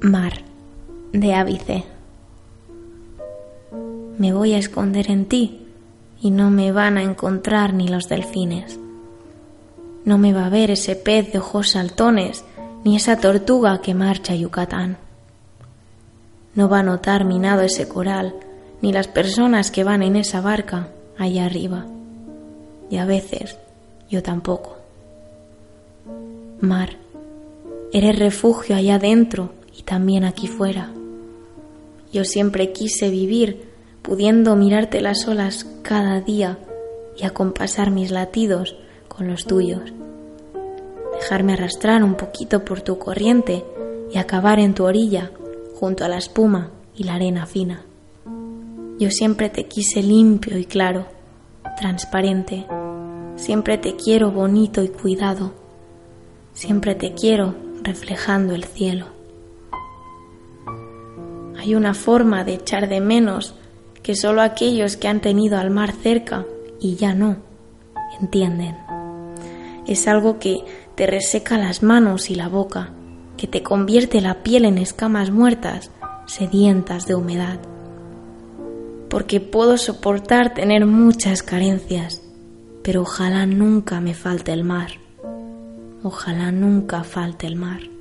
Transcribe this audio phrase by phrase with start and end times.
[0.00, 0.42] Mar
[1.12, 1.84] de Ábice.
[4.18, 5.66] Me voy a esconder en ti
[6.20, 8.78] y no me van a encontrar ni los delfines.
[10.04, 12.44] No me va a ver ese pez de ojos saltones
[12.84, 14.98] ni esa tortuga que marcha a Yucatán.
[16.54, 18.34] No va a notar mi nado ese coral
[18.82, 20.88] ni las personas que van en esa barca
[21.18, 21.86] allá arriba.
[22.90, 23.58] Y a veces
[24.10, 24.76] yo tampoco.
[26.60, 26.90] Mar,
[27.94, 30.90] eres refugio allá dentro y también aquí fuera.
[32.12, 33.68] Yo siempre quise vivir
[34.02, 36.58] pudiendo mirarte las olas cada día
[37.16, 38.76] y acompasar mis latidos
[39.06, 39.92] con los tuyos.
[41.20, 43.64] Dejarme arrastrar un poquito por tu corriente
[44.12, 45.30] y acabar en tu orilla
[45.78, 47.84] junto a la espuma y la arena fina.
[48.98, 51.06] Yo siempre te quise limpio y claro,
[51.78, 52.66] transparente.
[53.36, 55.52] Siempre te quiero bonito y cuidado.
[56.54, 59.06] Siempre te quiero reflejando el cielo.
[61.56, 63.54] Hay una forma de echar de menos
[64.02, 66.44] que solo aquellos que han tenido al mar cerca
[66.80, 67.36] y ya no
[68.20, 68.76] entienden.
[69.86, 72.90] Es algo que te reseca las manos y la boca,
[73.36, 75.90] que te convierte la piel en escamas muertas,
[76.26, 77.58] sedientas de humedad.
[79.08, 82.22] Porque puedo soportar tener muchas carencias,
[82.82, 85.03] pero ojalá nunca me falte el mar.
[86.06, 87.93] Ojalá nunca falte el mar.